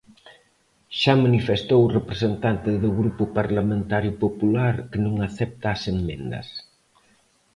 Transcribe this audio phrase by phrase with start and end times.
[0.99, 6.47] Xa manifestou o representante do Grupo Parlamentario Popular que non acepta as emendas.